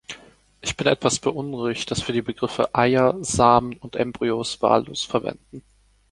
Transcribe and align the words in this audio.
Ich 0.61 0.75
bin 0.77 0.87
etwas 0.87 1.19
beunruhigt, 1.19 1.91
dass 1.91 2.07
wir 2.07 2.15
die 2.15 2.23
Begriffe 2.23 2.73
Eier, 2.73 3.23
Samen 3.23 3.73
und 3.77 3.95
Embryos 3.95 4.59
wahllos 4.59 5.03
verwenden. 5.03 5.61